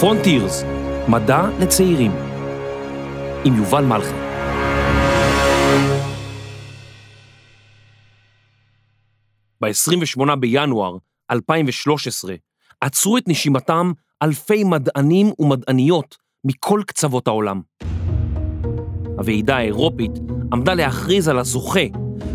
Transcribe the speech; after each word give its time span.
פרונטירס, 0.00 0.62
מדע 1.08 1.42
לצעירים, 1.60 2.12
עם 3.44 3.56
יובל 3.56 3.84
מלכי. 3.84 4.14
ב-28 9.60 10.34
בינואר 10.36 10.96
2013 11.30 12.34
עצרו 12.80 13.18
את 13.18 13.28
נשימתם 13.28 13.92
אלפי 14.22 14.64
מדענים 14.64 15.32
ומדעניות 15.38 16.16
מכל 16.44 16.80
קצוות 16.86 17.28
העולם. 17.28 17.60
הוועידה 19.18 19.56
האירופית 19.56 20.12
עמדה 20.52 20.74
להכריז 20.74 21.28
על 21.28 21.38
הזוכה 21.38 21.86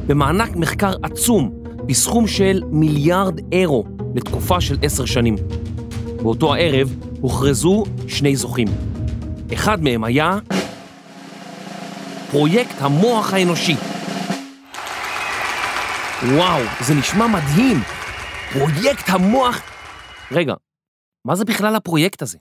במענק 0.08 0.56
מחקר 0.56 0.94
עצום 1.04 1.64
בסכום 1.86 2.28
של 2.28 2.62
מיליארד 2.72 3.54
אירו 3.54 3.84
לתקופה 4.16 4.62
של 4.62 4.78
עשר 4.82 5.06
שנים. 5.06 5.36
באותו 6.22 6.54
הערב 6.54 7.11
הוכרזו 7.22 7.84
שני 8.08 8.36
זוכים. 8.36 8.68
אחד 9.54 9.84
מהם 9.84 10.04
היה 10.04 10.40
פרויקט 12.32 12.76
המוח 12.82 13.34
האנושי. 13.34 13.76
וואו, 16.24 16.62
זה 16.82 16.94
נשמע 16.94 17.28
מדהים! 17.28 17.78
פרויקט 18.54 19.10
המוח... 19.10 19.62
רגע, 20.32 20.54
מה 21.26 21.36
זה 21.36 21.46
בכלל 21.46 21.76
הפרויקט 21.76 22.22
הזה? 22.22 22.38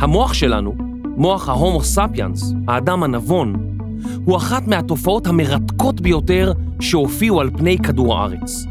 המוח 0.00 0.34
שלנו, 0.34 0.74
מוח 1.04 1.48
ההומו 1.48 1.82
ספיאנס, 1.82 2.52
האדם 2.68 3.02
הנבון, 3.02 3.77
הוא 4.24 4.36
אחת 4.36 4.66
מהתופעות 4.66 5.26
המרתקות 5.26 6.00
ביותר 6.00 6.52
שהופיעו 6.80 7.40
על 7.40 7.50
פני 7.50 7.78
כדור 7.78 8.18
הארץ. 8.18 8.64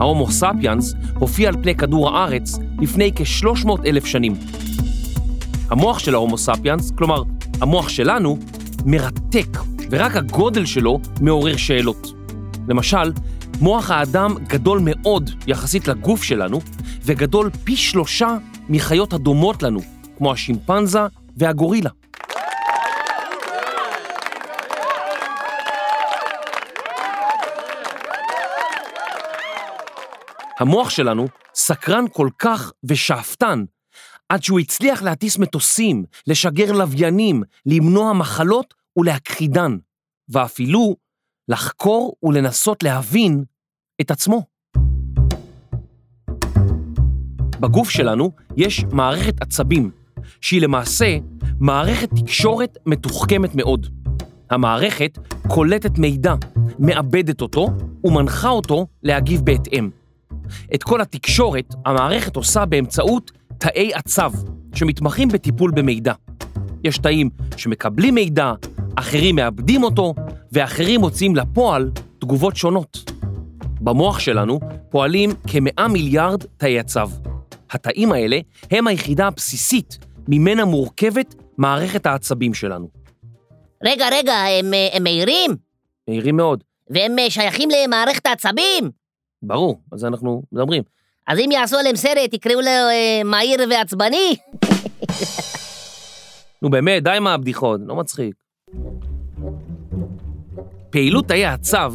ההומו 0.00 0.30
ספיאנס 0.30 0.94
הופיע 1.14 1.48
על 1.48 1.62
פני 1.62 1.74
כדור 1.74 2.08
הארץ 2.08 2.58
לפני 2.80 3.12
כ-300 3.16 3.86
אלף 3.86 4.04
שנים. 4.04 4.34
המוח 5.70 5.98
של 5.98 6.14
ההומו 6.14 6.38
ספיאנס, 6.38 6.90
כלומר, 6.90 7.22
המוח 7.60 7.88
שלנו, 7.88 8.38
מרתק, 8.86 9.58
ורק 9.90 10.16
הגודל 10.16 10.66
שלו 10.66 11.00
מעורר 11.20 11.56
שאלות. 11.56 12.12
למשל, 12.68 13.12
מוח 13.60 13.90
האדם 13.90 14.34
גדול 14.48 14.80
מאוד 14.84 15.30
יחסית 15.46 15.88
לגוף 15.88 16.22
שלנו, 16.22 16.60
וגדול 17.04 17.50
פי 17.64 17.76
שלושה 17.76 18.36
מחיות 18.68 19.12
הדומות 19.12 19.62
לנו, 19.62 19.80
כמו 20.18 20.32
השימפנזה 20.32 21.00
והגורילה. 21.36 21.90
המוח 30.62 30.90
שלנו 30.90 31.26
סקרן 31.54 32.04
כל 32.12 32.28
כך 32.38 32.72
ושאפתן, 32.84 33.64
עד 34.28 34.42
שהוא 34.42 34.60
הצליח 34.60 35.02
להטיס 35.02 35.38
מטוסים, 35.38 36.04
לשגר 36.26 36.72
לוויינים, 36.72 37.42
למנוע 37.66 38.12
מחלות 38.12 38.74
ולהכחידן, 38.96 39.76
ואפילו 40.28 40.96
לחקור 41.48 42.16
ולנסות 42.22 42.82
להבין 42.82 43.44
את 44.00 44.10
עצמו. 44.10 44.46
בגוף 47.60 47.90
שלנו 47.90 48.32
יש 48.56 48.84
מערכת 48.92 49.42
עצבים, 49.42 49.90
שהיא 50.40 50.62
למעשה 50.62 51.16
מערכת 51.60 52.08
תקשורת 52.16 52.78
מתוחכמת 52.86 53.54
מאוד. 53.54 53.86
המערכת 54.50 55.18
קולטת 55.48 55.98
מידע, 55.98 56.34
מאבדת 56.78 57.40
אותו 57.40 57.68
ומנחה 58.04 58.48
אותו 58.48 58.86
להגיב 59.02 59.40
בהתאם. 59.40 60.01
את 60.74 60.82
כל 60.82 61.00
התקשורת 61.00 61.74
המערכת 61.86 62.36
עושה 62.36 62.64
באמצעות 62.64 63.30
תאי 63.58 63.90
עצב, 63.94 64.32
שמתמחים 64.74 65.28
בטיפול 65.28 65.70
במידע. 65.70 66.12
יש 66.84 66.98
תאים 66.98 67.30
שמקבלים 67.56 68.14
מידע, 68.14 68.52
אחרים 68.96 69.36
מאבדים 69.36 69.82
אותו, 69.82 70.14
ואחרים 70.52 71.00
מוצאים 71.00 71.36
לפועל 71.36 71.90
תגובות 72.18 72.56
שונות. 72.56 73.12
במוח 73.80 74.18
שלנו 74.18 74.60
פועלים 74.90 75.30
כמאה 75.48 75.88
מיליארד 75.88 76.44
תאי 76.56 76.78
עצב. 76.78 77.10
התאים 77.70 78.12
האלה 78.12 78.38
הם 78.70 78.86
היחידה 78.86 79.26
הבסיסית 79.26 79.98
ממנה 80.28 80.64
מורכבת 80.64 81.34
מערכת 81.58 82.06
העצבים 82.06 82.54
שלנו. 82.54 82.88
רגע, 83.84 84.08
רגע, 84.12 84.34
הם, 84.34 84.72
הם 84.92 85.02
מהירים? 85.02 85.56
מהירים 86.08 86.36
מאוד. 86.36 86.64
והם 86.90 87.16
שייכים 87.28 87.68
למערכת 87.70 88.26
העצבים? 88.26 89.01
ברור, 89.42 89.80
על 89.92 89.98
זה 89.98 90.06
אנחנו 90.06 90.42
מדברים. 90.52 90.82
אז 91.26 91.38
אם 91.38 91.50
יעשו 91.52 91.76
עליהם 91.76 91.96
סרט, 91.96 92.34
יקראו 92.34 92.60
לו 92.60 92.66
אה, 92.68 93.24
מהיר 93.24 93.60
ועצבני? 93.70 94.36
נו 96.62 96.70
באמת, 96.70 97.02
די 97.02 97.10
עם 97.10 97.26
הבדיחות, 97.26 97.80
לא 97.86 97.96
מצחיק. 97.96 98.34
פעילות 100.90 101.28
תאי 101.28 101.46
הצב 101.46 101.94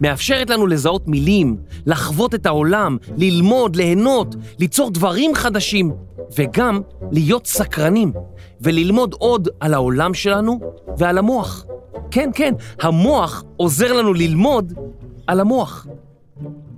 מאפשרת 0.00 0.50
לנו 0.50 0.66
לזהות 0.66 1.08
מילים, 1.08 1.56
לחוות 1.86 2.34
את 2.34 2.46
העולם, 2.46 2.96
ללמוד, 3.16 3.76
ליהנות, 3.76 4.34
ליצור 4.58 4.90
דברים 4.90 5.34
חדשים, 5.34 5.92
וגם 6.38 6.80
להיות 7.12 7.46
סקרנים, 7.46 8.12
וללמוד 8.60 9.14
עוד 9.18 9.48
על 9.60 9.74
העולם 9.74 10.14
שלנו 10.14 10.60
ועל 10.96 11.18
המוח. 11.18 11.66
כן, 12.10 12.30
כן, 12.34 12.54
המוח 12.80 13.44
עוזר 13.56 13.92
לנו 13.92 14.14
ללמוד 14.14 14.72
על 15.26 15.40
המוח. 15.40 15.86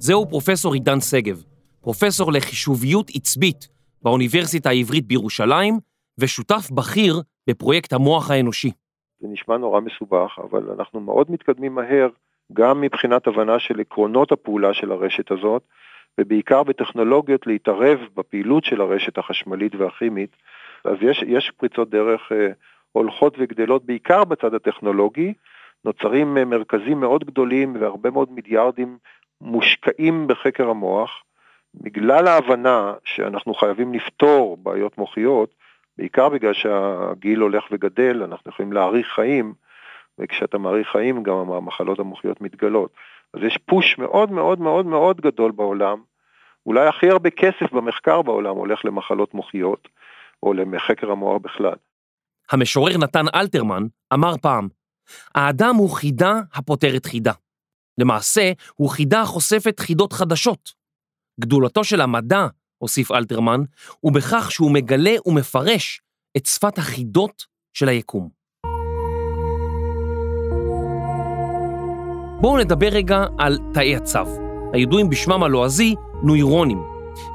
זהו 0.03 0.29
פרופסור 0.29 0.75
עידן 0.75 1.01
שגב, 1.01 1.43
פרופסור 1.81 2.33
לחישוביות 2.33 3.11
עצבית 3.15 3.69
באוניברסיטה 4.03 4.69
העברית 4.69 5.07
בירושלים, 5.07 5.75
ושותף 6.21 6.71
בכיר 6.71 7.21
בפרויקט 7.47 7.93
המוח 7.93 8.31
האנושי. 8.31 8.71
זה 9.21 9.29
נשמע 9.31 9.57
נורא 9.57 9.81
מסובך, 9.81 10.39
אבל 10.51 10.71
אנחנו 10.79 11.01
מאוד 11.01 11.31
מתקדמים 11.31 11.75
מהר, 11.75 12.09
גם 12.53 12.81
מבחינת 12.81 13.27
הבנה 13.27 13.59
של 13.59 13.81
עקרונות 13.81 14.33
הפעולה 14.33 14.75
של 14.75 14.93
הרשת 14.93 15.31
הזאת, 15.31 15.63
ובעיקר 16.21 16.63
בטכנולוגיות 16.63 17.47
להתערב 17.47 17.99
בפעילות 18.17 18.65
של 18.65 18.81
הרשת 18.81 19.19
החשמלית 19.19 19.75
והכימית. 19.75 20.37
אז 20.85 20.97
יש, 21.03 21.25
יש 21.27 21.53
פריצות 21.57 21.91
דרך 21.91 22.33
אה, 22.33 22.49
הולכות 22.93 23.35
וגדלות, 23.39 23.85
בעיקר 23.85 24.25
בצד 24.25 24.55
הטכנולוגי, 24.55 25.35
נוצרים 25.85 26.39
אה, 26.39 26.45
מרכזים 26.45 27.01
מאוד 27.01 27.25
גדולים 27.25 27.77
והרבה 27.81 28.11
מאוד 28.11 28.33
מיליארדים 28.33 28.99
מושקעים 29.41 30.27
בחקר 30.27 30.71
המוח, 30.71 31.23
בגלל 31.75 32.27
ההבנה 32.27 32.95
שאנחנו 33.05 33.55
חייבים 33.55 33.95
לפתור 33.95 34.57
בעיות 34.57 34.99
מוחיות, 34.99 35.55
בעיקר 35.99 36.29
בגלל 36.29 36.53
שהגיל 36.53 37.41
הולך 37.41 37.65
וגדל, 37.71 38.23
אנחנו 38.23 38.51
יכולים 38.51 38.73
להאריך 38.73 39.07
חיים, 39.15 39.55
וכשאתה 40.19 40.59
מאריך 40.59 40.89
חיים 40.89 41.23
גם 41.23 41.35
המחלות 41.35 41.99
המוחיות 41.99 42.41
מתגלות. 42.41 42.91
אז 43.35 43.41
יש 43.43 43.59
פוש 43.67 43.99
מאוד 43.99 44.33
מאוד 44.33 44.61
מאוד 44.61 44.87
מאוד 44.87 45.21
גדול 45.21 45.51
בעולם, 45.51 46.03
אולי 46.67 46.87
הכי 46.87 47.11
הרבה 47.11 47.31
כסף 47.31 47.73
במחקר 47.73 48.23
בעולם 48.23 48.57
הולך 48.57 48.85
למחלות 48.85 49.35
מוחיות, 49.35 49.89
או 50.43 50.53
לחקר 50.53 51.11
המוח 51.11 51.43
בכלל. 51.43 51.75
המשורר 52.51 52.99
נתן 52.99 53.25
אלתרמן 53.35 53.83
אמר 54.15 54.37
פעם, 54.43 54.69
האדם 55.35 55.75
הוא 55.75 55.91
חידה 55.91 56.33
הפותרת 56.55 57.07
חידה. 57.07 57.33
למעשה, 58.01 58.53
הוא 58.75 58.91
חידה 58.91 59.21
החושפת 59.21 59.81
חידות 59.81 60.13
חדשות. 60.13 60.73
גדולתו 61.41 61.85
של 61.85 62.01
המדע 62.01 62.47
הוסיף 62.79 63.13
אלתרמן, 63.13 63.61
הוא 64.01 64.13
בכך 64.13 64.51
שהוא 64.51 64.71
מגלה 64.71 65.15
ומפרש 65.27 66.01
את 66.37 66.47
שפת 66.47 66.79
החידות 66.79 67.45
של 67.75 67.89
היקום. 67.89 68.29
בואו 72.41 72.59
נדבר 72.59 72.89
רגע 72.89 73.25
על 73.39 73.59
תאי 73.75 73.97
הצו, 73.97 74.19
הידועים 74.73 75.11
בשמם 75.11 75.43
הלועזי 75.43 75.95
נוירונים, 76.23 76.83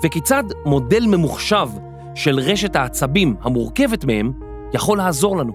וכיצד 0.03 0.43
מודל 0.65 1.05
ממוחשב 1.07 1.67
של 2.15 2.39
רשת 2.39 2.75
העצבים 2.75 3.35
המורכבת 3.41 4.05
מהם 4.05 4.31
יכול 4.73 4.97
לעזור 4.97 5.37
לנו. 5.37 5.53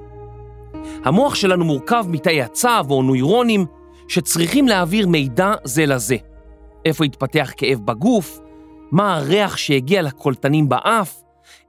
המוח 1.05 1.35
שלנו 1.35 1.65
מורכב 1.65 2.05
מתאי 2.09 2.43
הצו 2.43 2.69
או 2.91 3.03
נוירונים 3.03 3.67
שצריכים 4.11 4.69
להעביר 4.69 5.09
מידע 5.09 5.53
זה 5.65 5.87
לזה. 5.87 6.17
איפה 6.85 7.05
התפתח 7.05 7.53
כאב 7.57 7.79
בגוף, 7.87 8.39
מה 8.93 9.17
הריח 9.17 9.57
שהגיע 9.57 10.03
לקולטנים 10.03 10.69
באף, 10.69 11.23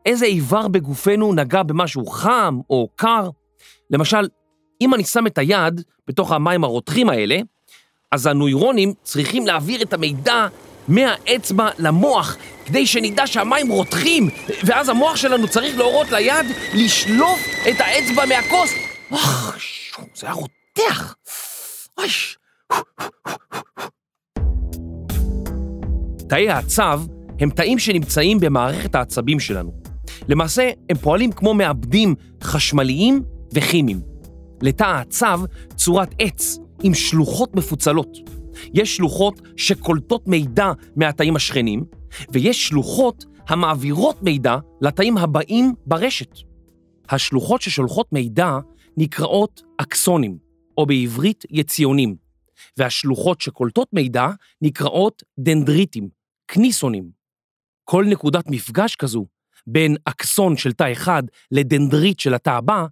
איזה 0.05 0.25
איבר 0.25 0.67
בגופנו 0.67 1.33
נגע 1.33 1.63
במשהו 1.63 2.05
חם 2.05 2.59
או 2.69 2.87
קר. 2.95 3.29
למשל, 3.89 4.27
אם 4.81 4.93
אני 4.93 5.03
שם 5.03 5.27
את 5.27 5.37
היד 5.37 5.81
בתוך 6.07 6.31
המים 6.31 6.63
הרותחים 6.63 7.09
האלה, 7.09 7.39
אז 8.11 8.25
הנוירונים 8.27 8.93
צריכים 9.03 9.47
להעביר 9.47 9.81
את 9.81 9.93
המידע 9.93 10.47
מהאצבע 10.87 11.69
למוח, 11.79 12.37
כדי 12.65 12.87
שנדע 12.87 13.27
שהמים 13.27 13.71
רותחים, 13.71 14.29
ואז 14.63 14.89
המוח 14.89 15.15
שלנו 15.15 15.47
צריך 15.47 15.77
להורות 15.77 16.11
ליד 16.11 16.45
לשלוף 16.73 17.39
את 17.69 17.75
האצבע 17.79 18.25
מהכוס. 18.25 18.73
אוח, 19.11 19.57
זה 20.15 20.27
היה 20.27 20.35
רותח. 20.35 21.15
תאי 26.29 26.49
העצב 26.49 27.01
הם 27.39 27.49
תאים 27.49 27.79
שנמצאים 27.79 28.39
במערכת 28.39 28.95
העצבים 28.95 29.39
שלנו. 29.39 29.73
למעשה, 30.27 30.69
הם 30.89 30.97
פועלים 30.97 31.31
כמו 31.31 31.53
מעבדים 31.53 32.15
חשמליים 32.43 33.23
וכימיים. 33.53 34.01
לתא 34.61 34.83
העצב 34.83 35.39
צורת 35.75 36.15
עץ 36.19 36.59
עם 36.83 36.93
שלוחות 36.93 37.55
מפוצלות. 37.55 38.17
יש 38.73 38.95
שלוחות 38.95 39.41
שקולטות 39.57 40.27
מידע 40.27 40.71
מהתאים 40.95 41.35
השכנים, 41.35 41.83
ויש 42.31 42.67
שלוחות 42.67 43.25
המעבירות 43.47 44.23
מידע 44.23 44.57
לתאים 44.81 45.17
הבאים 45.17 45.73
ברשת. 45.85 46.37
השלוחות 47.09 47.61
ששולחות 47.61 48.13
מידע 48.13 48.57
נקראות 48.97 49.61
אקסונים, 49.77 50.50
או 50.77 50.85
בעברית 50.85 51.43
יציונים, 51.49 52.15
והשלוחות 52.77 53.41
שקולטות 53.41 53.87
מידע 53.93 54.27
נקראות 54.61 55.23
דנדריטים, 55.39 56.09
כניסונים. 56.47 57.11
כל 57.83 58.05
נקודת 58.09 58.45
מפגש 58.47 58.95
כזו 58.95 59.25
בין 59.67 59.95
אקסון 60.05 60.57
של 60.57 60.73
תא 60.73 60.91
אחד 60.91 61.23
לדנדריט 61.51 62.19
של 62.19 62.33
התא 62.33 62.49
הבא 62.49 62.85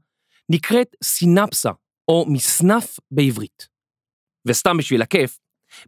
נקראת 0.49 0.95
סינפסה, 1.03 1.71
או 2.07 2.25
מסנף 2.27 2.99
בעברית. 3.11 3.67
וסתם 4.45 4.77
בשביל 4.77 5.01
הכיף, 5.01 5.39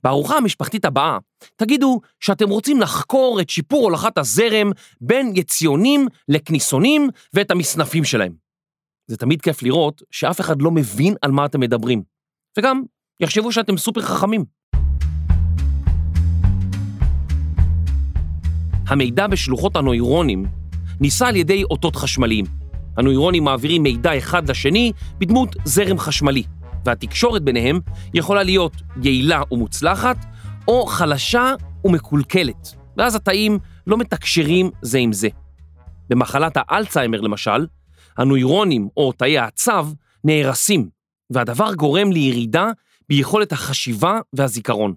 בארוחה 0.04 0.38
המשפחתית 0.38 0.86
הבאה 0.86 1.18
תגידו 1.56 2.02
שאתם 2.20 2.50
רוצים 2.50 2.82
לחקור 2.82 3.42
את 3.42 3.50
שיפור 3.50 3.84
הולכת 3.84 4.18
הזרם 4.18 4.72
בין 5.02 5.32
יציונים 5.36 6.08
לכניסונים 6.28 7.10
ואת 7.34 7.52
המסנפים 7.52 8.04
שלהם. 8.04 8.34
זה 9.12 9.18
תמיד 9.18 9.42
כיף 9.42 9.64
לראות 9.64 10.02
שאף 10.12 10.42
אחד 10.42 10.62
לא 10.62 10.72
מבין 10.72 11.16
על 11.22 11.32
מה 11.32 11.46
אתם 11.46 11.60
מדברים, 11.60 12.04
וגם 12.58 12.82
יחשבו 13.20 13.52
שאתם 13.52 13.78
סופר 13.78 14.02
חכמים. 14.02 14.46
המידע 18.88 19.28
בשלוחות 19.28 19.76
הנוירונים 19.76 20.46
ניסה 21.00 21.28
על 21.28 21.36
ידי 21.36 21.64
אותות 21.64 21.96
חשמליים. 21.96 22.46
הנוירונים 22.98 23.44
מעבירים 23.44 23.84
מידע 23.84 24.18
אחד 24.18 24.50
לשני 24.50 24.92
בדמות 25.18 25.56
זרם 25.66 26.00
חשמלי, 26.00 26.44
והתקשורת 26.86 27.42
ביניהם 27.42 27.80
יכולה 28.14 28.44
להיות 28.44 28.82
יעילה 29.04 29.42
ומוצלחת, 29.52 30.26
או 30.68 30.86
חלשה 30.86 31.54
ומקולקלת, 31.86 32.76
ואז 32.98 33.16
התאים 33.16 33.60
לא 33.88 33.98
מתקשרים 33.98 34.70
זה 34.82 34.98
עם 34.98 35.14
זה. 35.14 35.30
במחלת 36.10 36.54
האלצהיימר 36.56 37.22
למשל, 37.22 37.66
הנוירונים 38.18 38.90
או 38.98 39.12
תאי 39.12 39.38
העצב 39.38 39.88
נהרסים, 40.24 40.90
והדבר 41.30 41.74
גורם 41.74 42.12
לירידה 42.12 42.68
ביכולת 43.10 43.52
החשיבה 43.52 44.20
והזיכרון. 44.34 44.94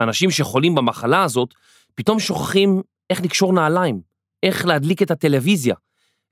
אנשים 0.00 0.30
שחולים 0.30 0.74
במחלה 0.74 1.22
הזאת 1.22 1.54
פתאום 1.94 2.20
שוכחים 2.20 2.82
איך 3.10 3.20
לקשור 3.20 3.52
נעליים, 3.52 4.00
איך 4.42 4.66
להדליק 4.66 5.02
את 5.02 5.10
הטלוויזיה, 5.10 5.74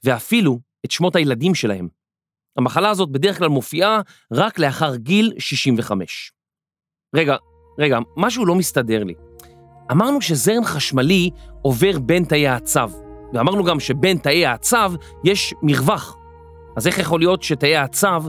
ואפילו 0.04 0.60
את 0.84 0.90
שמות 0.90 1.16
הילדים 1.16 1.54
שלהם. 1.54 1.88
המחלה 2.56 2.90
הזאת 2.90 3.10
בדרך 3.10 3.38
כלל 3.38 3.48
מופיעה 3.48 4.00
רק 4.32 4.58
לאחר 4.58 4.96
גיל 4.96 5.32
65. 5.38 6.32
רגע, 7.14 7.36
רגע, 7.78 7.98
משהו 8.16 8.46
לא 8.46 8.54
מסתדר 8.54 9.04
לי. 9.04 9.14
אמרנו 9.92 10.20
שזרם 10.20 10.64
חשמלי 10.64 11.30
עובר 11.62 11.98
בין 11.98 12.24
תאי 12.24 12.46
העצב, 12.46 12.90
ואמרנו 13.36 13.64
גם 13.64 13.80
שבין 13.80 14.18
תאי 14.18 14.46
העצב 14.46 14.92
יש 15.24 15.54
מרווח. 15.62 16.16
אז 16.76 16.86
איך 16.86 16.98
יכול 16.98 17.20
להיות 17.20 17.42
שתאי 17.42 17.76
העצב 17.76 18.22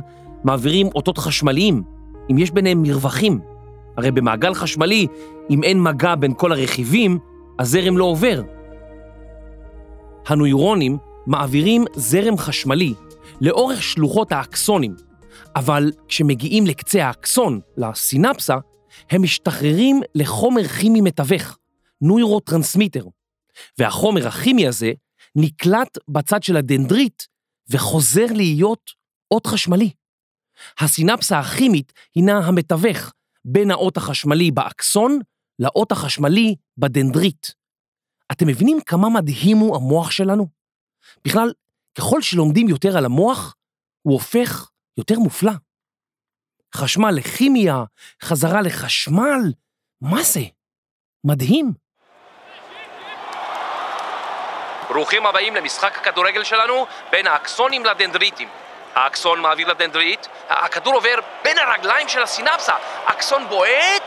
מעבירים 0.43 0.87
אותות 0.95 1.17
חשמליים, 1.17 1.83
אם 2.31 2.37
יש 2.37 2.51
ביניהם 2.51 2.81
מרווחים? 2.81 3.39
הרי 3.97 4.11
במעגל 4.11 4.53
חשמלי, 4.53 5.07
אם 5.49 5.63
אין 5.63 5.83
מגע 5.83 6.15
בין 6.15 6.33
כל 6.33 6.51
הרכיבים, 6.51 7.19
הזרם 7.59 7.97
לא 7.97 8.03
עובר. 8.03 8.41
הנוירונים 10.27 10.97
מעבירים 11.25 11.85
זרם 11.95 12.37
חשמלי 12.37 12.93
לאורך 13.41 13.83
שלוחות 13.83 14.31
האקסונים, 14.31 14.95
אבל 15.55 15.91
כשמגיעים 16.07 16.65
לקצה 16.65 17.05
האקסון, 17.05 17.59
לסינפסה, 17.77 18.57
הם 19.11 19.21
משחררים 19.21 20.01
חומר 20.15 20.63
כימי 20.63 21.01
מתווך, 21.01 21.57
נוירוטרנסמיטר, 22.01 23.03
והחומר 23.77 24.27
הכימי 24.27 24.67
הזה 24.67 24.91
נקלט 25.35 25.97
בצד 26.07 26.43
של 26.43 26.57
הדנדריט 26.57 27.23
וחוזר 27.69 28.25
להיות 28.31 28.91
אות 29.31 29.47
חשמלי. 29.47 29.91
הסינפסה 30.79 31.39
הכימית 31.39 31.93
הינה 32.15 32.37
המתווך 32.37 33.11
בין 33.45 33.71
האות 33.71 33.97
החשמלי 33.97 34.51
באקסון 34.51 35.19
לאות 35.59 35.91
החשמלי 35.91 36.55
בדנדריט. 36.77 37.47
אתם 38.31 38.47
מבינים 38.47 38.77
כמה 38.85 39.09
מדהים 39.09 39.57
הוא 39.57 39.75
המוח 39.75 40.11
שלנו? 40.11 40.47
בכלל, 41.25 41.53
ככל 41.97 42.21
שלומדים 42.21 42.69
יותר 42.69 42.97
על 42.97 43.05
המוח, 43.05 43.55
הוא 44.01 44.13
הופך 44.13 44.69
יותר 44.97 45.19
מופלא. 45.19 45.51
חשמל 46.75 47.11
לכימיה, 47.11 47.83
חזרה 48.23 48.61
לחשמל, 48.61 49.53
מה 50.01 50.23
זה? 50.23 50.41
מדהים. 51.23 51.86
ברוכים 54.97 55.25
הבאים 55.25 55.55
למשחק 55.55 55.97
הכדורגל 55.97 56.43
שלנו 56.43 56.85
בין 57.11 57.27
האקסונים 57.27 57.85
לדנדריטים. 57.85 58.47
האקסון 58.95 59.41
מעביר 59.41 59.67
לדנדריט, 59.67 60.27
הכדור 60.49 60.93
עובר 60.93 61.15
בין 61.43 61.57
הרגליים 61.57 62.07
של 62.07 62.21
הסינפסה, 62.23 62.73
אקסון 63.05 63.47
בועט, 63.49 64.03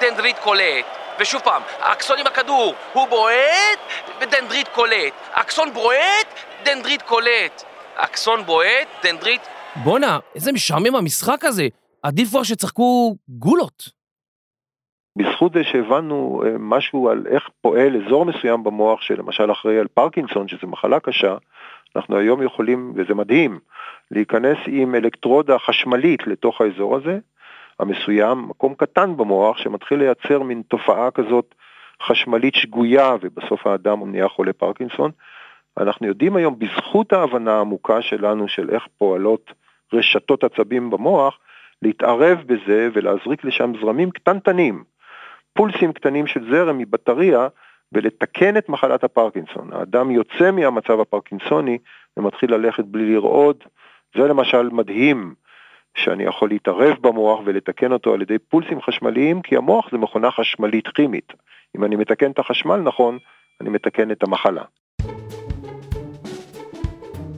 דנדריט 0.00 0.38
קולט. 0.38 0.86
ושוב 1.18 1.40
פעם, 1.40 1.62
האקסון 1.80 2.18
עם 2.18 2.26
הכדור, 2.26 2.74
הוא 2.92 3.08
בועט 3.08 3.78
ודנדריט 4.20 4.68
קולט. 4.68 5.12
אקסון 5.32 5.72
בועט, 5.72 6.26
דנדריט 6.62 7.02
קולט. 7.02 7.62
אקסון 7.96 8.46
בועט, 8.46 8.88
דנדריט... 9.02 9.42
בואנה, 9.76 10.18
איזה 10.34 10.52
משעמם 10.52 10.94
המשחק 10.96 11.44
הזה. 11.44 11.68
עדיף 12.02 12.28
כבר 12.28 12.42
שישחקו 12.42 13.16
גולות. 13.28 13.97
בזכות 15.18 15.52
זה 15.52 15.64
שהבנו 15.64 16.42
אה, 16.46 16.50
משהו 16.58 17.08
על 17.08 17.26
איך 17.28 17.48
פועל 17.60 17.96
אזור 17.96 18.24
מסוים 18.24 18.64
במוח, 18.64 19.00
שלמשל 19.00 19.52
אחראי 19.52 19.78
על 19.78 19.86
פרקינסון, 19.86 20.48
שזו 20.48 20.66
מחלה 20.66 21.00
קשה, 21.00 21.36
אנחנו 21.96 22.16
היום 22.16 22.42
יכולים, 22.42 22.92
וזה 22.94 23.14
מדהים, 23.14 23.58
להיכנס 24.10 24.58
עם 24.66 24.94
אלקטרודה 24.94 25.58
חשמלית 25.58 26.26
לתוך 26.26 26.60
האזור 26.60 26.96
הזה, 26.96 27.18
המסוים, 27.80 28.48
מקום 28.48 28.74
קטן 28.74 29.16
במוח 29.16 29.58
שמתחיל 29.58 29.98
לייצר 29.98 30.42
מין 30.42 30.62
תופעה 30.68 31.10
כזאת 31.10 31.54
חשמלית 32.02 32.54
שגויה, 32.54 33.16
ובסוף 33.20 33.66
האדם 33.66 34.10
נהיה 34.10 34.28
חולה 34.28 34.52
פרקינסון. 34.52 35.10
אנחנו 35.78 36.06
יודעים 36.06 36.36
היום, 36.36 36.58
בזכות 36.58 37.12
ההבנה 37.12 37.56
העמוקה 37.56 38.02
שלנו 38.02 38.48
של 38.48 38.70
איך 38.70 38.86
פועלות 38.98 39.52
רשתות 39.92 40.44
עצבים 40.44 40.90
במוח, 40.90 41.38
להתערב 41.82 42.38
בזה 42.46 42.88
ולהזריק 42.92 43.44
לשם 43.44 43.72
זרמים 43.80 44.10
קטנטנים, 44.10 44.84
פולסים 45.58 45.92
קטנים 45.92 46.26
של 46.26 46.40
זרם 46.50 46.78
מבטריה, 46.78 47.48
ולתקן 47.92 48.56
את 48.56 48.68
מחלת 48.68 49.04
הפרקינסון. 49.04 49.72
האדם 49.72 50.10
יוצא 50.10 50.50
מהמצב 50.50 51.00
הפרקינסוני 51.00 51.78
ומתחיל 52.16 52.54
ללכת 52.54 52.84
בלי 52.84 53.14
לרעוד. 53.14 53.56
זה 54.16 54.22
למשל 54.22 54.68
מדהים 54.72 55.34
שאני 55.94 56.24
יכול 56.24 56.48
להתערב 56.48 56.96
במוח 57.00 57.40
ולתקן 57.44 57.92
אותו 57.92 58.14
על 58.14 58.22
ידי 58.22 58.38
פולסים 58.38 58.82
חשמליים, 58.82 59.42
כי 59.42 59.56
המוח 59.56 59.90
זה 59.92 59.98
מכונה 59.98 60.30
חשמלית 60.30 60.88
כימית. 60.88 61.32
אם 61.76 61.84
אני 61.84 61.96
מתקן 61.96 62.30
את 62.30 62.38
החשמל 62.38 62.76
נכון, 62.76 63.18
אני 63.60 63.70
מתקן 63.70 64.10
את 64.10 64.22
המחלה. 64.22 64.62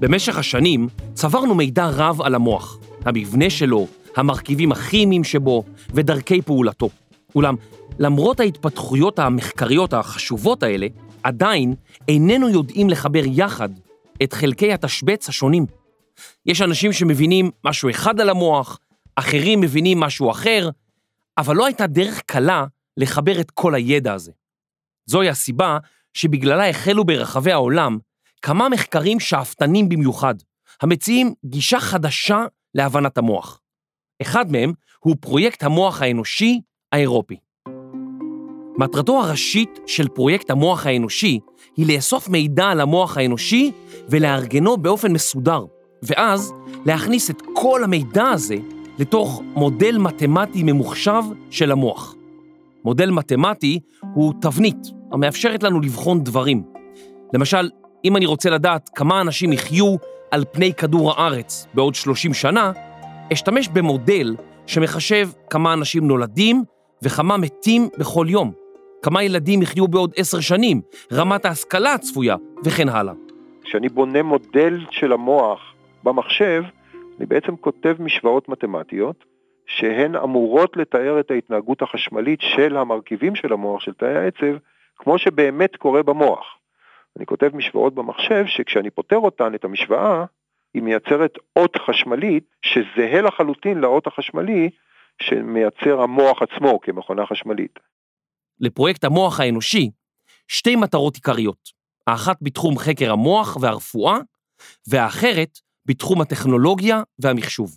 במשך 0.01 0.39
השנים 0.39 0.87
צברנו 1.13 1.55
מידע 1.55 1.85
רב 1.99 2.23
על 2.23 2.35
המוח, 2.35 2.79
המבנה 3.05 3.51
שלו, 3.51 3.87
המרכיבים 4.17 4.73
הכימיים 4.73 5.25
שבו 5.25 5.65
ודרכי 5.95 6.43
פעולתו. 6.43 6.89
אולם, 7.35 7.55
למרות 7.99 8.41
ההתפתחויות 8.41 9.19
המחקריות 9.19 9.93
החשובות 9.93 10.63
האלה, 10.63 10.87
עדיין 11.23 11.75
איננו 12.09 12.49
יודעים 12.49 12.91
לחבר 12.91 13.23
יחד 13.27 13.69
את 14.23 14.33
חלקי 14.33 14.73
התשבץ 14.73 15.29
השונים. 15.29 15.67
יש 16.47 16.63
אנשים 16.63 16.93
שמבינים 16.93 17.51
משהו 17.65 17.91
אחד 17.91 18.21
על 18.21 18.31
המוח, 18.31 18.79
אחרים 19.17 19.61
מבינים 19.61 20.01
משהו 20.01 20.31
אחר, 20.31 20.71
אבל 21.39 21.57
לא 21.57 21.67
הייתה 21.67 21.87
דרך 21.87 22.21
קלה 22.27 22.65
לחבר 22.97 23.41
את 23.41 23.51
כל 23.51 23.75
הידע 23.75 24.13
הזה. 24.13 24.33
זוהי 25.07 25.29
הסיבה 25.29 25.79
שבגללה 26.15 26.69
החלו 26.69 27.05
ברחבי 27.05 27.53
העולם 27.53 27.99
כמה 28.43 28.69
מחקרים 28.69 29.21
שאפתנים 29.21 29.89
במיוחד, 29.89 30.35
המציעים 30.83 31.35
גישה 31.45 31.81
חדשה 31.81 32.45
להבנת 32.75 33.19
המוח. 33.19 33.61
אחד 34.23 34.53
מהם 34.53 34.73
הוא 34.99 35.17
פרויקט 35.21 35.63
המוח 35.63 36.03
האנושי 36.03 36.61
האירופי. 36.93 37.37
מטרתו 38.81 39.21
הראשית 39.21 39.81
של 39.87 40.09
פרויקט 40.09 40.51
המוח 40.51 40.87
האנושי 40.87 41.41
היא 41.77 41.97
לאסוף 41.97 42.29
מידע 42.29 42.65
על 42.65 42.81
המוח 42.81 43.17
האנושי 43.17 43.73
ולארגנו 44.09 44.77
באופן 44.77 45.13
מסודר, 45.13 45.65
ואז 46.03 46.53
להכניס 46.87 47.31
את 47.31 47.43
כל 47.55 47.85
המידע 47.85 48.29
הזה 48.29 48.57
לתוך 48.99 49.43
מודל 49.55 49.99
מתמטי 49.99 50.63
ממוחשב 50.63 51.23
של 51.51 51.73
המוח. 51.73 52.15
מודל 52.85 53.11
מתמטי 53.11 53.81
הוא 54.15 54.35
תבנית 54.41 54.87
המאפשרת 55.13 55.63
לנו 55.63 55.81
לבחון 55.81 56.25
דברים. 56.25 56.63
למשל, 57.35 57.71
אם 58.05 58.17
אני 58.17 58.27
רוצה 58.27 58.51
לדעת 58.51 58.91
כמה 58.95 59.21
אנשים 59.21 59.53
יחיו 59.53 59.97
על 60.31 60.45
פני 60.53 60.75
כדור 60.75 61.13
הארץ 61.13 61.67
בעוד 61.75 61.95
30 61.95 62.35
שנה, 62.35 62.73
אשתמש 63.33 63.69
במודל 63.69 64.37
שמחשב 64.67 65.29
כמה 65.51 65.73
אנשים 65.73 66.07
נולדים 66.07 66.65
וכמה 67.03 67.37
מתים 67.37 67.89
בכל 67.99 68.27
יום, 68.29 68.61
כמה 69.03 69.23
ילדים 69.23 69.63
יחיו 69.63 69.89
בעוד 69.89 70.13
עשר 70.17 70.41
שנים, 70.41 70.81
רמת 71.13 71.45
ההשכלה 71.45 71.95
הצפויה 71.95 72.37
וכן 72.65 72.89
הלאה. 72.89 73.15
כשאני 73.65 73.89
בונה 73.89 74.23
מודל 74.23 74.79
של 74.91 75.13
המוח 75.13 75.75
במחשב, 76.05 76.63
אני 77.19 77.27
בעצם 77.27 77.57
כותב 77.57 77.97
משוואות 77.99 78.49
מתמטיות 78.49 79.25
שהן 79.67 80.17
אמורות 80.17 80.77
לתאר 80.77 81.21
את 81.21 81.31
ההתנהגות 81.31 81.83
החשמלית 81.83 82.41
של 82.43 82.77
המרכיבים 82.77 83.35
של 83.35 83.53
המוח, 83.53 83.81
של 83.81 83.93
תאי 83.93 84.17
העצב, 84.17 84.57
כמו 84.97 85.19
שבאמת 85.19 85.77
קורה 85.77 86.03
במוח. 86.03 86.59
אני 87.17 87.27
כותב 87.27 87.51
משוואות 87.55 87.95
במחשב 87.95 88.45
שכשאני 88.47 88.91
פותר 88.91 89.17
אותן, 89.17 89.55
את 89.55 89.65
המשוואה, 89.65 90.25
היא 90.75 90.83
מייצרת 90.83 91.39
אות 91.57 91.77
חשמלית 91.77 92.45
שזהה 92.63 93.23
לחלוטין 93.23 93.81
לאות 93.81 94.07
החשמלי 94.07 94.71
שמייצר 95.23 96.01
המוח 96.01 96.43
עצמו 96.43 96.81
כמכונה 96.81 97.27
חשמלית. 97.27 97.79
לפרויקט 98.61 99.05
המוח 99.05 99.41
האנושי 99.41 99.91
שתי 100.49 100.77
מטרות 100.77 101.15
עיקריות, 101.15 101.69
האחת 102.07 102.37
בתחום 102.43 102.79
חקר 102.79 103.13
המוח 103.13 103.57
והרפואה, 103.61 104.19
והאחרת 104.89 105.59
בתחום 105.87 106.21
הטכנולוגיה 106.21 107.03
והמחשוב. 107.19 107.77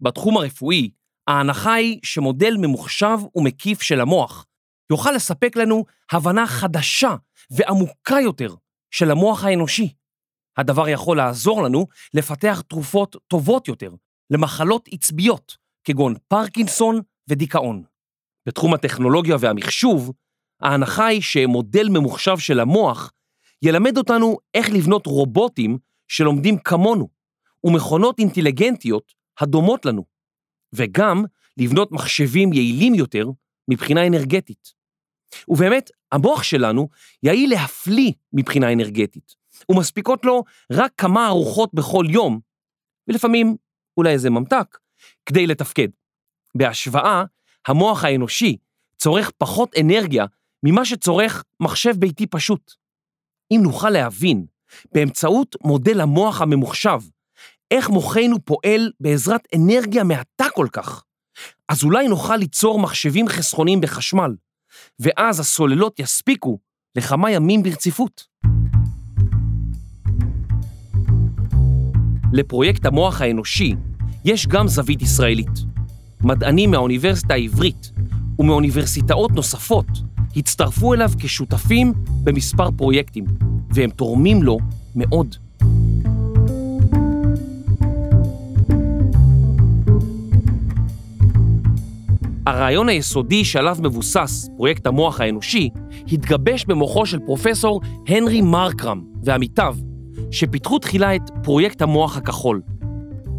בתחום 0.00 0.36
הרפואי, 0.36 0.90
ההנחה 1.26 1.74
היא 1.74 2.00
שמודל 2.02 2.54
ממוחשב 2.58 3.18
ומקיף 3.34 3.82
של 3.82 4.00
המוח 4.00 4.46
יוכל 4.90 5.12
לספק 5.12 5.56
לנו 5.56 5.84
הבנה 6.12 6.46
חדשה 6.46 7.16
ועמוקה 7.50 8.20
יותר 8.20 8.54
של 8.90 9.10
המוח 9.10 9.44
האנושי. 9.44 9.94
הדבר 10.56 10.88
יכול 10.88 11.16
לעזור 11.16 11.62
לנו 11.62 11.86
לפתח 12.14 12.62
תרופות 12.68 13.16
טובות 13.28 13.68
יותר 13.68 13.94
למחלות 14.30 14.88
עצביות, 14.92 15.56
כגון 15.84 16.14
פרקינסון 16.28 17.00
ודיכאון. 17.28 17.91
בתחום 18.46 18.74
הטכנולוגיה 18.74 19.36
והמחשוב, 19.40 20.12
ההנחה 20.60 21.06
היא 21.06 21.22
שמודל 21.22 21.88
ממוחשב 21.88 22.38
של 22.38 22.60
המוח 22.60 23.12
ילמד 23.62 23.98
אותנו 23.98 24.38
איך 24.54 24.70
לבנות 24.70 25.06
רובוטים 25.06 25.78
שלומדים 26.08 26.58
כמונו, 26.58 27.08
ומכונות 27.64 28.18
אינטליגנטיות 28.18 29.12
הדומות 29.40 29.86
לנו, 29.86 30.04
וגם 30.72 31.24
לבנות 31.56 31.92
מחשבים 31.92 32.52
יעילים 32.52 32.94
יותר 32.94 33.26
מבחינה 33.68 34.06
אנרגטית. 34.06 34.72
ובאמת, 35.48 35.90
המוח 36.12 36.42
שלנו 36.42 36.88
יעיל 37.22 37.50
להפליא 37.50 38.12
מבחינה 38.32 38.72
אנרגטית, 38.72 39.34
ומספיקות 39.68 40.24
לו 40.24 40.44
רק 40.72 40.92
כמה 40.96 41.26
ארוחות 41.26 41.70
בכל 41.74 42.04
יום, 42.08 42.40
ולפעמים 43.08 43.56
אולי 43.96 44.10
איזה 44.10 44.30
ממתק, 44.30 44.78
כדי 45.26 45.46
לתפקד. 45.46 45.88
בהשוואה, 46.54 47.24
המוח 47.66 48.04
האנושי 48.04 48.56
צורך 48.98 49.30
פחות 49.38 49.74
אנרגיה 49.80 50.26
ממה 50.62 50.84
שצורך 50.84 51.44
מחשב 51.60 51.94
ביתי 51.98 52.26
פשוט. 52.26 52.72
אם 53.50 53.60
נוכל 53.62 53.90
להבין, 53.90 54.46
באמצעות 54.94 55.56
מודל 55.64 56.00
המוח 56.00 56.40
הממוחשב, 56.40 57.00
איך 57.70 57.90
מוחנו 57.90 58.44
פועל 58.44 58.90
בעזרת 59.00 59.48
אנרגיה 59.56 60.04
מעטה 60.04 60.44
כל 60.54 60.66
כך, 60.72 61.04
אז 61.68 61.84
אולי 61.84 62.08
נוכל 62.08 62.36
ליצור 62.36 62.80
מחשבים 62.80 63.28
חסכונים 63.28 63.80
בחשמל, 63.80 64.34
ואז 64.98 65.40
הסוללות 65.40 65.98
יספיקו 65.98 66.58
לכמה 66.96 67.30
ימים 67.30 67.62
ברציפות. 67.62 68.26
לפרויקט 72.32 72.86
המוח 72.86 73.20
האנושי 73.20 73.74
יש 74.24 74.46
גם 74.46 74.68
זווית 74.68 75.02
ישראלית. 75.02 75.71
מדענים 76.24 76.70
מהאוניברסיטה 76.70 77.34
העברית 77.34 77.92
ומאוניברסיטאות 78.38 79.30
נוספות 79.30 79.86
הצטרפו 80.36 80.94
אליו 80.94 81.10
כשותפים 81.18 81.92
במספר 82.24 82.70
פרויקטים, 82.76 83.24
והם 83.70 83.90
תורמים 83.90 84.42
לו 84.42 84.58
מאוד. 84.96 85.36
הרעיון 92.46 92.88
היסודי 92.88 93.44
שעליו 93.44 93.76
מבוסס 93.82 94.48
פרויקט 94.56 94.86
המוח 94.86 95.20
האנושי 95.20 95.70
התגבש 96.12 96.64
במוחו 96.64 97.06
של 97.06 97.18
פרופסור 97.18 97.80
הנרי 98.08 98.40
מרקרם 98.40 99.02
ועמיתיו, 99.22 99.76
שפיתחו 100.30 100.78
תחילה 100.78 101.16
את 101.16 101.30
פרויקט 101.42 101.82
המוח 101.82 102.16
הכחול. 102.16 102.60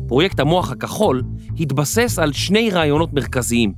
פרויקט 0.07 0.39
המוח 0.39 0.71
הכחול 0.71 1.23
התבסס 1.59 2.19
על 2.19 2.33
שני 2.33 2.69
רעיונות 2.69 3.13
מרכזיים. 3.13 3.73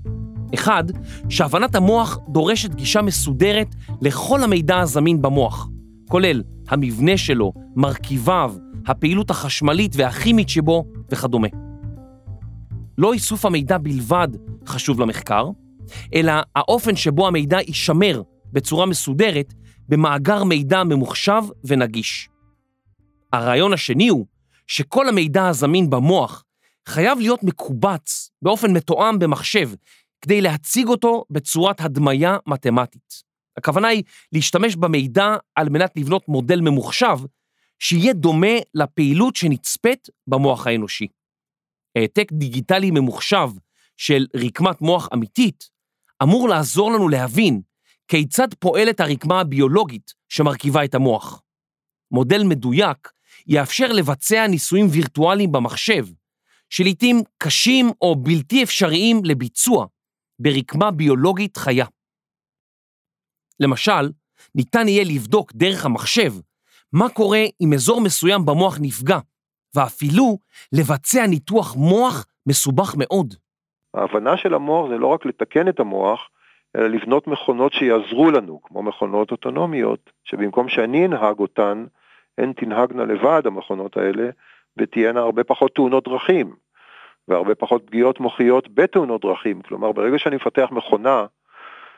אחד, 0.53 0.83
שהבנת 1.29 1.75
המוח 1.75 2.19
דורשת 2.29 2.75
גישה 2.75 3.01
מסודרת 3.01 3.75
לכל 4.01 4.43
המידע 4.43 4.79
הזמין 4.79 5.21
במוח, 5.21 5.69
כולל 6.09 6.43
המבנה 6.67 7.17
שלו, 7.17 7.53
מרכיביו, 7.75 8.53
הפעילות 8.87 9.29
החשמלית 9.29 9.91
והכימית 9.95 10.49
שבו 10.49 10.85
וכדומה. 11.11 11.47
לא 12.97 13.13
איסוף 13.13 13.45
המידע 13.45 13.77
בלבד 13.77 14.27
חשוב 14.67 15.01
למחקר, 15.01 15.49
אלא 16.13 16.33
האופן 16.55 16.95
שבו 16.95 17.27
המידע 17.27 17.57
יישמר 17.67 18.21
בצורה 18.53 18.85
מסודרת 18.85 19.53
במאגר 19.89 20.43
מידע 20.43 20.83
ממוחשב 20.83 21.41
ונגיש. 21.63 22.29
הרעיון 23.33 23.73
השני 23.73 24.07
הוא 24.07 24.25
שכל 24.67 25.09
המידע 25.09 25.47
הזמין 25.47 25.89
במוח 25.89 26.43
חייב 26.87 27.19
להיות 27.19 27.43
מקובץ 27.43 28.29
באופן 28.41 28.73
מתואם 28.73 29.19
במחשב 29.19 29.69
כדי 30.21 30.41
להציג 30.41 30.87
אותו 30.87 31.25
בצורת 31.29 31.81
הדמיה 31.81 32.37
מתמטית. 32.47 33.23
הכוונה 33.57 33.87
היא 33.87 34.03
להשתמש 34.31 34.75
במידע 34.75 35.35
על 35.55 35.69
מנת 35.69 35.91
לבנות 35.97 36.27
מודל 36.27 36.61
ממוחשב 36.61 37.17
שיהיה 37.79 38.13
דומה 38.13 38.57
לפעילות 38.73 39.35
שנצפית 39.35 40.07
במוח 40.27 40.67
האנושי. 40.67 41.07
העתק 41.97 42.31
דיגיטלי 42.31 42.91
ממוחשב 42.91 43.49
של 43.97 44.25
רקמת 44.35 44.81
מוח 44.81 45.09
אמיתית 45.13 45.69
אמור 46.23 46.49
לעזור 46.49 46.91
לנו 46.91 47.09
להבין 47.09 47.61
כיצד 48.07 48.53
פועלת 48.59 48.99
הרקמה 48.99 49.39
הביולוגית 49.39 50.13
שמרכיבה 50.29 50.83
את 50.85 50.95
המוח. 50.95 51.41
מודל 52.11 52.43
מדויק 52.43 53.11
יאפשר 53.47 53.91
לבצע 53.91 54.47
ניסויים 54.47 54.85
וירטואליים 54.91 55.51
במחשב, 55.51 56.05
שלעיתים 56.69 57.15
קשים 57.37 57.85
או 58.01 58.15
בלתי 58.15 58.63
אפשריים 58.63 59.21
לביצוע 59.23 59.85
ברקמה 60.39 60.91
ביולוגית 60.91 61.57
חיה. 61.57 61.85
למשל, 63.59 64.09
ניתן 64.55 64.87
יהיה 64.87 65.03
לבדוק 65.03 65.51
דרך 65.53 65.85
המחשב 65.85 66.33
מה 66.93 67.09
קורה 67.09 67.43
אם 67.61 67.73
אזור 67.73 68.01
מסוים 68.01 68.45
במוח 68.45 68.77
נפגע, 68.81 69.19
ואפילו 69.75 70.37
לבצע 70.73 71.27
ניתוח 71.27 71.75
מוח 71.75 72.25
מסובך 72.47 72.95
מאוד. 72.97 73.33
ההבנה 73.93 74.37
של 74.37 74.53
המוח 74.53 74.89
זה 74.89 74.97
לא 74.97 75.07
רק 75.07 75.25
לתקן 75.25 75.67
את 75.67 75.79
המוח, 75.79 76.29
אלא 76.75 76.87
לבנות 76.87 77.27
מכונות 77.27 77.73
שיעזרו 77.73 78.31
לנו, 78.31 78.59
כמו 78.63 78.83
מכונות 78.83 79.31
אוטונומיות, 79.31 80.09
שבמקום 80.23 80.69
שאני 80.69 81.05
אנהג 81.05 81.39
אותן, 81.39 81.85
הן 82.37 82.53
תנהגנה 82.53 83.05
לבד, 83.05 83.41
המכונות 83.45 83.97
האלה, 83.97 84.29
ותהיינה 84.77 85.19
הרבה 85.19 85.43
פחות 85.43 85.75
תאונות 85.75 86.07
דרכים, 86.07 86.53
והרבה 87.27 87.55
פחות 87.55 87.83
פגיעות 87.85 88.19
מוחיות 88.19 88.75
בתאונות 88.75 89.21
דרכים. 89.21 89.61
כלומר, 89.61 89.91
ברגע 89.91 90.19
שאני 90.19 90.35
מפתח 90.35 90.67
מכונה 90.71 91.25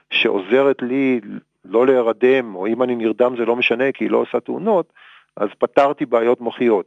שעוזרת 0.09 0.81
לי 0.81 1.21
לא 1.65 1.85
להירדם, 1.85 2.55
או 2.55 2.67
אם 2.67 2.83
אני 2.83 2.95
נרדם 2.95 3.35
זה 3.37 3.45
לא 3.45 3.55
משנה 3.55 3.91
כי 3.91 4.03
היא 4.03 4.11
לא 4.11 4.17
עושה 4.17 4.39
תאונות, 4.39 4.93
אז 5.37 5.49
פתרתי 5.59 6.05
בעיות 6.05 6.41
מוחיות. 6.41 6.85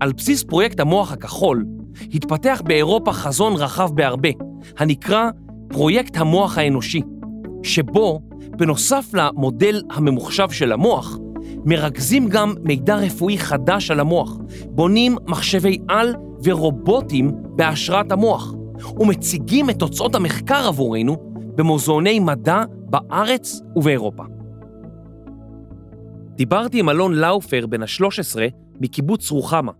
על 0.00 0.12
בסיס 0.12 0.44
פרויקט 0.44 0.80
המוח 0.80 1.12
הכחול, 1.12 1.64
התפתח 2.14 2.62
באירופה 2.64 3.12
חזון 3.12 3.52
רחב 3.58 3.88
בהרבה, 3.94 4.28
הנקרא 4.78 5.30
פרויקט 5.68 6.16
המוח 6.16 6.58
האנושי, 6.58 7.02
שבו, 7.62 8.20
בנוסף 8.56 9.14
למודל 9.14 9.82
הממוחשב 9.90 10.50
של 10.50 10.72
המוח, 10.72 11.18
מרכזים 11.64 12.28
גם 12.28 12.54
מידע 12.62 12.96
רפואי 12.96 13.38
חדש 13.38 13.90
על 13.90 14.00
המוח, 14.00 14.38
בונים 14.64 15.16
מחשבי 15.26 15.78
על 15.88 16.14
ורובוטים 16.44 17.32
בהשראת 17.56 18.12
המוח, 18.12 18.54
ומציגים 18.98 19.70
את 19.70 19.78
תוצאות 19.78 20.14
המחקר 20.14 20.66
עבורנו 20.68 21.16
במוזיאוני 21.54 22.20
מדע 22.20 22.64
בארץ 22.70 23.60
ובאירופה. 23.76 24.22
דיברתי 26.34 26.80
עם 26.80 26.88
אלון 26.88 27.14
לאופר, 27.14 27.66
בן 27.66 27.82
ה-13, 27.82 28.36
מקיבוץ 28.80 29.30
רוחמה. 29.30 29.72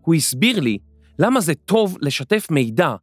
הוא 0.00 0.14
הסביר 0.14 0.60
לי 0.60 0.78
למה 1.18 1.40
זה 1.40 1.54
טוב 1.54 1.96
לשתף 2.00 2.46
מידע 2.50 2.94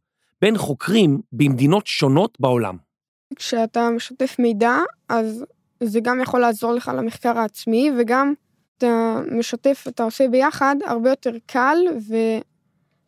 בין 0.42 0.58
חוקרים 0.58 1.20
במדינות 1.32 1.86
שונות 1.86 2.38
בעולם. 2.40 2.87
כשאתה 3.36 3.90
משתף 3.90 4.36
מידע, 4.38 4.76
אז 5.08 5.44
זה 5.82 6.00
גם 6.00 6.20
יכול 6.20 6.40
לעזור 6.40 6.72
לך 6.72 6.90
למחקר 6.94 7.38
העצמי, 7.38 7.90
וגם 7.98 8.34
אתה 8.78 9.20
משתף, 9.30 9.84
אתה 9.88 10.02
עושה 10.02 10.28
ביחד, 10.28 10.76
הרבה 10.86 11.10
יותר 11.10 11.32
קל 11.46 11.76
ו... 12.08 12.16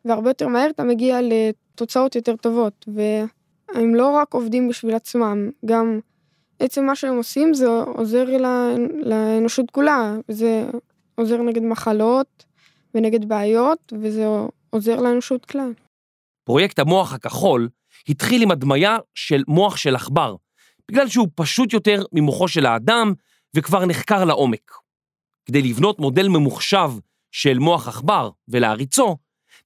והרבה 0.05 0.29
יותר 0.29 0.47
מהר 0.47 0.69
אתה 0.69 0.83
מגיע 0.83 1.19
לתוצאות 1.21 2.15
יותר 2.15 2.35
טובות. 2.35 2.85
והם 2.87 3.95
לא 3.95 4.09
רק 4.11 4.33
עובדים 4.33 4.69
בשביל 4.69 4.95
עצמם, 4.95 5.49
גם 5.65 5.99
עצם 6.59 6.85
מה 6.85 6.95
שהם 6.95 7.17
עושים 7.17 7.53
זה 7.53 7.67
עוזר 7.67 8.25
לאנושות 9.03 9.71
כולה, 9.71 10.15
זה 10.27 10.65
עוזר 11.15 11.41
נגד 11.41 11.63
מחלות 11.63 12.45
ונגד 12.95 13.25
בעיות, 13.25 13.93
וזה 14.01 14.25
עוזר 14.69 15.01
לאנושות 15.01 15.45
כלל. 15.45 15.73
פרויקט 16.43 16.79
המוח 16.79 17.13
הכחול 17.13 17.69
התחיל 18.09 18.41
עם 18.41 18.51
הדמיה 18.51 18.97
של 19.15 19.43
מוח 19.47 19.77
של 19.77 19.95
עכבר, 19.95 20.35
בגלל 20.91 21.07
שהוא 21.07 21.27
פשוט 21.35 21.73
יותר 21.73 22.03
ממוחו 22.11 22.47
של 22.47 22.65
האדם 22.65 23.13
וכבר 23.55 23.85
נחקר 23.85 24.25
לעומק. 24.25 24.71
כדי 25.45 25.61
לבנות 25.61 25.99
מודל 25.99 26.27
ממוחשב 26.27 26.89
של 27.31 27.59
מוח 27.59 27.87
עכבר 27.87 28.29
ולהריצו, 28.47 29.17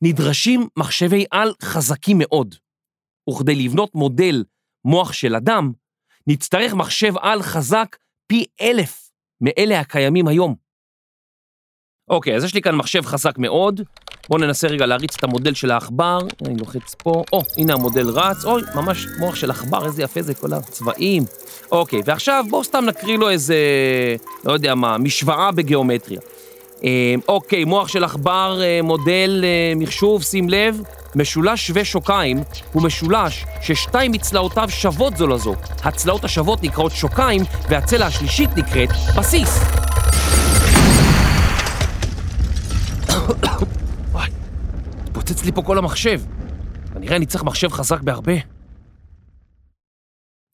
נדרשים 0.01 0.67
מחשבי 0.77 1.25
על 1.31 1.53
חזקים 1.63 2.17
מאוד. 2.19 2.55
וכדי 3.29 3.55
לבנות 3.55 3.95
מודל 3.95 4.43
מוח 4.85 5.13
של 5.13 5.35
אדם, 5.35 5.71
נצטרך 6.27 6.73
מחשב 6.73 7.13
על 7.17 7.41
חזק 7.41 7.95
פי 8.27 8.45
אלף 8.61 9.11
מאלה 9.41 9.79
הקיימים 9.79 10.27
היום. 10.27 10.55
אוקיי, 12.09 12.35
אז 12.35 12.43
יש 12.43 12.53
לי 12.53 12.61
כאן 12.61 12.75
מחשב 12.75 13.01
חזק 13.01 13.37
מאוד. 13.37 13.81
בואו 14.29 14.39
ננסה 14.39 14.67
רגע 14.67 14.85
להריץ 14.85 15.15
את 15.15 15.23
המודל 15.23 15.53
של 15.53 15.71
העכבר. 15.71 16.19
אני 16.45 16.57
לוחץ 16.57 16.95
פה, 16.97 17.23
או, 17.33 17.41
הנה 17.57 17.73
המודל 17.73 18.09
רץ. 18.09 18.45
אוי, 18.45 18.61
ממש 18.75 19.05
מוח 19.19 19.35
של 19.35 19.51
עכבר, 19.51 19.85
איזה 19.85 20.03
יפה 20.03 20.21
זה, 20.21 20.33
כל 20.33 20.53
הצבעים. 20.53 21.23
אוקיי, 21.71 22.01
ועכשיו 22.05 22.45
בואו 22.49 22.63
סתם 22.63 22.85
נקריא 22.85 23.17
לו 23.17 23.29
איזה, 23.29 23.55
לא 24.45 24.53
יודע 24.53 24.75
מה, 24.75 24.97
משוואה 24.97 25.51
בגיאומטריה. 25.51 26.19
אה, 26.83 27.15
אוקיי, 27.27 27.65
מוח 27.65 27.87
של 27.87 28.03
עכבר, 28.03 28.59
אה, 28.63 28.79
מודל 28.83 29.43
אה, 29.43 29.73
מחשוב, 29.75 30.23
שים 30.23 30.49
לב. 30.49 30.81
משולש 31.15 31.67
שווה 31.67 31.85
שוקיים 31.85 32.43
הוא 32.71 32.83
משולש 32.83 33.45
ששתיים 33.61 34.11
מצלעותיו 34.11 34.69
שוות 34.69 35.17
זו 35.17 35.27
לזו. 35.27 35.55
הצלעות 35.83 36.23
השוות 36.23 36.63
נקראות 36.63 36.91
שוקיים, 36.91 37.41
והצלע 37.69 38.05
השלישית 38.05 38.49
נקראת 38.57 38.89
בסיס. 39.17 39.59
התפוצץ 45.17 45.45
לי 45.45 45.51
פה 45.51 45.61
כל 45.61 45.77
המחשב. 45.77 46.21
כנראה 46.93 47.15
אני 47.15 47.25
צריך 47.25 47.43
מחשב 47.43 47.69
חזק 47.69 48.01
בהרבה. 48.01 48.33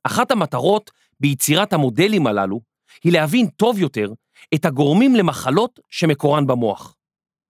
אחת 0.03 0.31
המטרות 0.31 0.91
ביצירת 1.19 1.73
המודלים 1.73 2.27
הללו 2.27 2.61
היא 3.03 3.13
להבין 3.13 3.47
טוב 3.47 3.79
יותר 3.79 4.13
את 4.55 4.65
הגורמים 4.65 5.15
למחלות 5.15 5.79
שמקורן 5.89 6.47
במוח. 6.47 6.95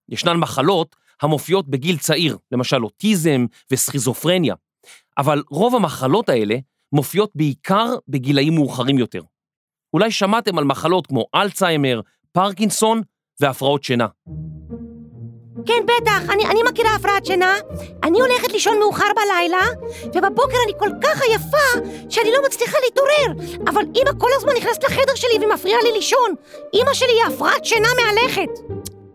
ישנן 0.09 0.37
מחלות 0.37 0.95
המופיעות 1.21 1.67
בגיל 1.67 1.97
צעיר, 1.97 2.37
למשל 2.51 2.83
אוטיזם 2.83 3.45
וסכיזופרניה, 3.71 4.55
אבל 5.17 5.43
רוב 5.49 5.75
המחלות 5.75 6.29
האלה 6.29 6.55
מופיעות 6.91 7.31
בעיקר 7.35 7.85
בגילאים 8.07 8.55
מאוחרים 8.55 8.97
יותר. 8.97 9.21
אולי 9.93 10.11
שמעתם 10.11 10.57
על 10.57 10.63
מחלות 10.63 11.07
כמו 11.07 11.25
אלצהיימר, 11.35 12.01
פרקינסון 12.31 13.01
והפרעות 13.39 13.83
שינה. 13.83 14.07
כן, 15.65 15.83
בטח, 15.85 16.29
אני, 16.29 16.45
אני 16.45 16.59
מכירה 16.71 16.95
הפרעת 16.95 17.25
שינה. 17.25 17.55
אני 18.03 18.19
הולכת 18.19 18.51
לישון 18.51 18.79
מאוחר 18.79 19.05
בלילה, 19.15 19.61
ובבוקר 20.05 20.57
אני 20.65 20.73
כל 20.79 20.89
כך 21.03 21.21
עייפה, 21.21 21.89
שאני 22.09 22.31
לא 22.31 22.37
מצליחה 22.45 22.77
להתעורר. 22.83 23.59
אבל 23.67 23.81
אמא 23.81 24.11
כל 24.19 24.29
הזמן 24.35 24.53
נכנסת 24.57 24.83
לחדר 24.83 25.15
שלי 25.15 25.45
ומפריעה 25.45 25.79
לי 25.83 25.91
לישון. 25.91 26.35
אמא 26.73 26.93
שלי 26.93 27.11
היא 27.11 27.33
הפרעת 27.33 27.65
שינה 27.65 27.87
מהלכת. 27.97 28.49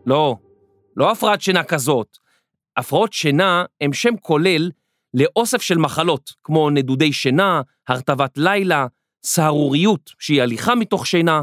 לא, 0.06 0.36
לא 0.96 1.10
הפרעת 1.10 1.40
שינה 1.40 1.64
כזאת. 1.64 2.16
הפרעות 2.76 3.12
שינה 3.12 3.64
הם 3.80 3.92
שם 3.92 4.16
כולל 4.20 4.70
לאוסף 5.14 5.62
של 5.62 5.78
מחלות, 5.78 6.30
כמו 6.44 6.70
נדודי 6.70 7.12
שינה, 7.12 7.60
הרטבת 7.88 8.38
לילה, 8.38 8.86
סהרוריות, 9.24 10.10
שהיא 10.18 10.42
הליכה 10.42 10.74
מתוך 10.74 11.06
שינה, 11.06 11.42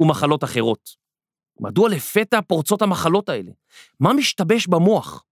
ומחלות 0.00 0.44
אחרות. 0.44 1.03
מדוע 1.60 1.88
לפתע 1.88 2.40
פורצות 2.40 2.82
המחלות 2.82 3.28
האלה? 3.28 3.50
מה 4.00 4.12
משתבש 4.12 4.66
במוח? 4.66 5.24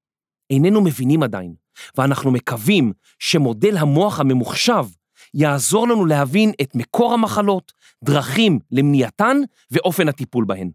איננו 0.50 0.80
מבינים 0.80 1.22
עדיין, 1.22 1.54
ואנחנו 1.98 2.30
מקווים 2.30 2.92
שמודל 3.18 3.76
המוח 3.76 4.20
הממוחשב 4.20 4.85
יעזור 5.35 5.88
לנו 5.88 6.06
להבין 6.06 6.52
את 6.62 6.74
מקור 6.74 7.14
המחלות, 7.14 7.72
דרכים 8.04 8.58
למניעתן 8.70 9.37
ואופן 9.70 10.08
הטיפול 10.08 10.44
בהן. 10.44 10.70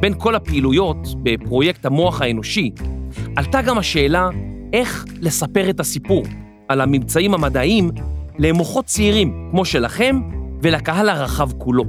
בין 0.00 0.14
כל 0.18 0.34
הפעילויות 0.34 0.96
בפרויקט 1.22 1.86
המוח 1.86 2.20
האנושי, 2.20 2.70
עלתה 3.36 3.62
גם 3.62 3.78
השאלה 3.78 4.28
איך 4.72 5.04
לספר 5.20 5.70
את 5.70 5.80
הסיפור 5.80 6.22
על 6.68 6.80
הממצאים 6.80 7.34
המדעיים 7.34 7.90
למוחות 8.38 8.84
צעירים 8.84 9.48
כמו 9.50 9.64
שלכם 9.64 10.20
ולקהל 10.62 11.08
הרחב 11.08 11.52
כולו. 11.58 11.84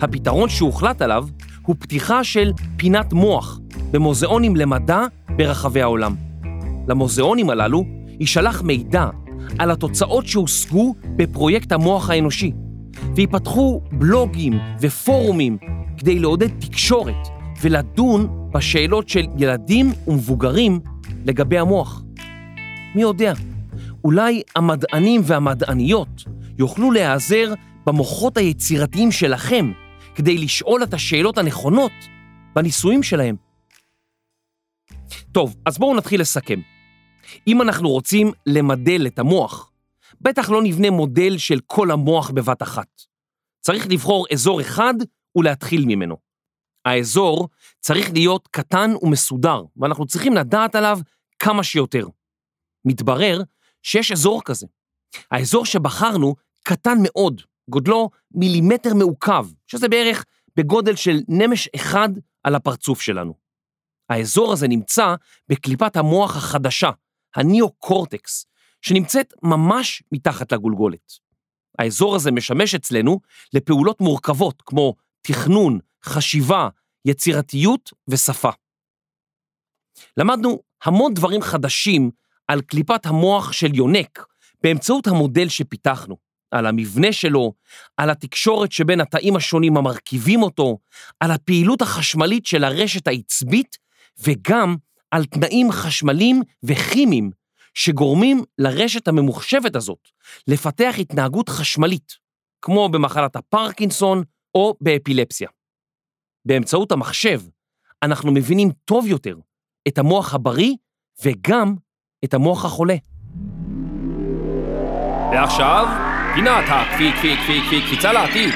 הפתרון 0.00 0.48
שהוחלט 0.48 1.02
עליו 1.02 1.26
הוא 1.62 1.76
פתיחה 1.78 2.24
של 2.24 2.52
פינת 2.76 3.12
מוח 3.12 3.60
במוזיאונים 3.90 4.56
למדע 4.56 5.00
ברחבי 5.36 5.82
העולם. 5.82 6.14
למוזיאונים 6.88 7.50
הללו 7.50 7.84
יישלח 8.20 8.62
מידע 8.62 9.08
על 9.58 9.70
התוצאות 9.70 10.26
שהושגו 10.26 10.94
בפרויקט 11.16 11.72
המוח 11.72 12.10
האנושי, 12.10 12.52
ויפתחו 13.14 13.80
בלוגים 13.92 14.58
ופורומים 14.80 15.58
כדי 15.98 16.18
לעודד 16.18 16.60
תקשורת 16.60 17.28
ולדון 17.60 18.50
בשאלות 18.52 19.08
של 19.08 19.26
ילדים 19.38 19.92
ומבוגרים 20.06 20.80
לגבי 21.24 21.58
המוח. 21.58 22.02
מי 22.94 23.02
יודע, 23.02 23.32
אולי 24.04 24.42
המדענים 24.56 25.20
והמדעניות 25.24 26.24
יוכלו 26.58 26.90
להיעזר 26.90 27.54
במוחות 27.86 28.36
היצירתיים 28.36 29.12
שלכם 29.12 29.72
כדי 30.16 30.38
לשאול 30.38 30.82
את 30.82 30.94
השאלות 30.94 31.38
הנכונות 31.38 31.92
בניסויים 32.54 33.02
שלהם. 33.02 33.36
טוב, 35.32 35.56
אז 35.66 35.78
בואו 35.78 35.96
נתחיל 35.96 36.20
לסכם. 36.20 36.60
אם 37.46 37.62
אנחנו 37.62 37.88
רוצים 37.88 38.32
למדל 38.46 39.06
את 39.06 39.18
המוח, 39.18 39.70
בטח 40.20 40.50
לא 40.50 40.62
נבנה 40.62 40.90
מודל 40.90 41.38
של 41.38 41.60
כל 41.66 41.90
המוח 41.90 42.30
בבת 42.30 42.62
אחת. 42.62 43.02
צריך 43.60 43.86
לבחור 43.90 44.26
אזור 44.32 44.60
אחד 44.60 44.94
ולהתחיל 45.36 45.84
ממנו. 45.86 46.16
האזור 46.84 47.48
צריך 47.80 48.10
להיות 48.12 48.48
קטן 48.50 48.90
ומסודר, 49.02 49.62
ואנחנו 49.76 50.06
צריכים 50.06 50.34
לדעת 50.34 50.74
עליו 50.74 50.98
כמה 51.38 51.64
שיותר. 51.64 52.06
מתברר 52.84 53.42
שיש 53.82 54.12
אזור 54.12 54.42
כזה. 54.44 54.66
האזור 55.30 55.66
שבחרנו 55.66 56.34
קטן 56.62 56.98
מאוד, 57.02 57.42
גודלו 57.70 58.10
מילימטר 58.30 58.94
מעוקב, 58.94 59.46
שזה 59.66 59.88
בערך 59.88 60.24
בגודל 60.56 60.96
של 60.96 61.20
נמש 61.28 61.68
אחד 61.76 62.08
על 62.42 62.54
הפרצוף 62.54 63.00
שלנו. 63.00 63.34
האזור 64.10 64.52
הזה 64.52 64.68
נמצא 64.68 65.14
בקליפת 65.48 65.96
המוח 65.96 66.36
החדשה, 66.36 66.90
הניאו-קורטקס, 67.36 68.46
שנמצאת 68.82 69.34
ממש 69.42 70.02
מתחת 70.12 70.52
לגולגולת. 70.52 71.12
האזור 71.78 72.16
הזה 72.16 72.30
משמש 72.30 72.74
אצלנו 72.74 73.20
לפעולות 73.52 74.00
מורכבות 74.00 74.62
כמו 74.66 74.94
תכנון, 75.22 75.78
חשיבה, 76.04 76.68
יצירתיות 77.04 77.92
ושפה. 78.08 78.50
למדנו 80.16 80.62
המון 80.84 81.14
דברים 81.14 81.42
חדשים 81.42 82.10
על 82.48 82.60
קליפת 82.60 83.06
המוח 83.06 83.52
של 83.52 83.74
יונק 83.74 84.26
באמצעות 84.62 85.06
המודל 85.06 85.48
שפיתחנו. 85.48 86.25
על 86.50 86.66
המבנה 86.66 87.12
שלו, 87.12 87.52
על 87.96 88.10
התקשורת 88.10 88.72
שבין 88.72 89.00
התאים 89.00 89.36
השונים 89.36 89.76
המרכיבים 89.76 90.42
אותו, 90.42 90.78
על 91.20 91.30
הפעילות 91.30 91.82
החשמלית 91.82 92.46
של 92.46 92.64
הרשת 92.64 93.08
העצבית, 93.08 93.76
וגם 94.18 94.76
על 95.10 95.24
תנאים 95.24 95.72
חשמליים 95.72 96.42
וכימיים 96.62 97.30
שגורמים 97.74 98.44
לרשת 98.58 99.08
הממוחשבת 99.08 99.76
הזאת 99.76 100.08
לפתח 100.48 100.94
התנהגות 100.98 101.48
חשמלית, 101.48 102.12
כמו 102.62 102.88
במחלת 102.88 103.36
הפרקינסון 103.36 104.22
או 104.54 104.74
באפילפסיה. 104.80 105.48
באמצעות 106.44 106.92
המחשב 106.92 107.40
אנחנו 108.02 108.32
מבינים 108.32 108.70
טוב 108.84 109.06
יותר 109.06 109.36
את 109.88 109.98
המוח 109.98 110.34
הבריא 110.34 110.74
וגם 111.24 111.74
את 112.24 112.34
המוח 112.34 112.64
החולה. 112.64 112.96
ועכשיו, 115.32 116.05
פינת 116.36 116.64
הקפי, 116.68 117.12
קפי, 117.12 117.36
קפי, 117.36 117.60
קפי, 117.66 117.80
קפיצה 117.86 118.12
לעתיד. 118.12 118.50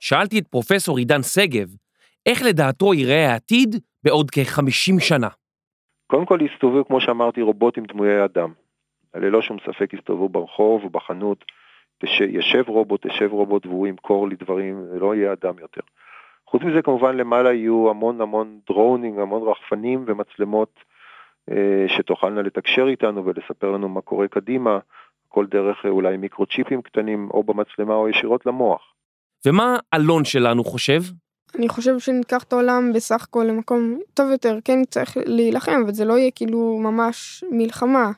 שאלתי 0.00 0.38
את 0.38 0.46
פרופסור 0.46 0.98
עידן 0.98 1.22
שגב, 1.22 1.68
איך 2.26 2.42
לדעתו 2.42 2.94
ייראה 2.94 3.30
העתיד 3.32 3.76
בעוד 4.04 4.30
כ-50 4.30 5.00
שנה. 5.00 5.28
קודם 6.06 6.26
כל 6.26 6.38
יסתובבו, 6.42 6.84
כמו 6.84 7.00
שאמרתי, 7.00 7.42
רובוטים 7.42 7.84
דמויי 7.84 8.24
אדם. 8.24 8.52
ללא 9.14 9.42
שום 9.42 9.56
ספק 9.66 9.92
יסתובבו 9.92 10.28
ברחוב 10.28 10.84
ובחנות, 10.84 11.44
ישב 12.20 12.64
רובוט, 12.66 13.04
ישב 13.04 13.28
רובוט 13.30 13.66
והוא 13.66 13.86
ימכור 13.86 14.28
לי 14.28 14.36
דברים, 14.36 14.84
זה 14.92 14.98
לא 14.98 15.14
יהיה 15.14 15.32
אדם 15.32 15.58
יותר. 15.58 15.80
חוץ 16.46 16.62
מזה 16.62 16.82
כמובן 16.82 17.16
למעלה 17.16 17.52
יהיו 17.52 17.90
המון 17.90 18.20
המון 18.20 18.58
דרונים, 18.66 19.18
המון 19.18 19.48
רחפנים 19.48 20.04
ומצלמות 20.06 20.91
שתוכלנה 21.88 22.42
לתקשר 22.42 22.86
איתנו 22.88 23.24
ולספר 23.26 23.70
לנו 23.70 23.88
מה 23.88 24.00
קורה 24.00 24.28
קדימה, 24.28 24.78
כל 25.32 25.46
דרך 25.46 25.84
אה, 25.84 25.90
אולי 25.90 26.16
מיקרוצ'יפים 26.16 26.82
קטנים 26.82 27.28
או 27.34 27.42
במצלמה 27.42 27.94
או 27.94 28.08
ישירות 28.08 28.46
למוח. 28.46 28.80
ומה 29.46 29.76
אלון 29.94 30.24
שלנו 30.24 30.64
חושב? 30.64 31.00
אני 31.58 31.68
חושב 31.68 31.98
שניקח 31.98 32.42
את 32.42 32.52
העולם 32.52 32.92
בסך 32.94 33.22
הכל 33.22 33.44
למקום 33.48 33.98
טוב 34.14 34.30
יותר, 34.30 34.58
כן 34.64 34.84
צריך 34.90 35.16
להילחם, 35.26 35.80
אבל 35.84 35.92
זה 35.92 36.04
לא 36.04 36.18
יהיה 36.18 36.30
כאילו 36.30 36.78
ממש 36.78 37.44
מלחמה. 37.50 38.10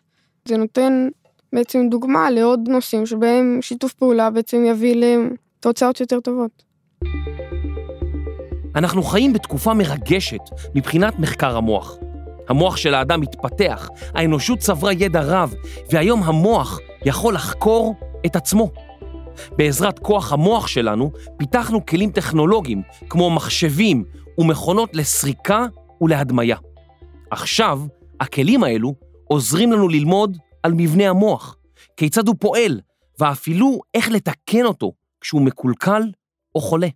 זה 0.45 0.57
נותן 0.57 1.09
בעצם 1.53 1.89
דוגמה 1.91 2.31
לעוד 2.31 2.69
נושאים 2.69 3.07
שבהם 3.07 3.59
שיתוף 3.61 3.93
פעולה 3.93 4.31
בעצם 4.31 4.65
יביא 4.65 4.97
לתוצאות 4.97 6.01
יותר 6.01 6.21
טובות. 6.21 6.65
אנחנו 8.77 9.03
חיים 9.03 9.33
בתקופה 9.33 9.75
מרגשת 9.75 10.43
מבחינת 10.75 11.19
מחקר 11.19 11.57
המוח. 11.57 11.99
המוח 12.49 12.77
של 12.77 12.95
האדם 12.95 13.21
מתפתח, 13.21 13.89
האנושות 14.15 14.59
צברה 14.59 14.93
ידע 14.93 15.21
רב, 15.23 15.55
והיום 15.91 16.23
המוח 16.23 16.79
יכול 17.05 17.35
לחקור 17.35 17.95
את 18.27 18.37
עצמו. 18.37 18.71
בעזרת 19.59 19.99
כוח 19.99 20.33
המוח 20.33 20.67
שלנו 20.67 21.11
פיתחנו 21.37 21.87
כלים 21.87 22.11
טכנולוגיים 22.11 22.83
כמו 23.09 23.31
מחשבים 23.31 24.05
ומכונות 24.39 24.91
לסריקה 24.97 25.67
ולהדמיה. 26.01 26.57
עכשיו, 27.31 27.81
הכלים 28.21 28.65
האלו 28.65 28.95
עוזרים 29.29 29.73
לנו 29.73 29.89
ללמוד 29.89 30.39
על 30.63 30.73
מבנה 30.77 31.09
המוח, 31.09 31.57
כיצד 31.97 32.29
הוא 32.29 32.37
פועל, 32.41 32.81
ואפילו 33.19 33.81
איך 33.95 34.11
לתקן 34.11 34.65
אותו 34.65 34.93
כשהוא 35.21 35.43
מקולקל 35.43 36.03
או 36.55 36.61
חולה. 36.61 36.89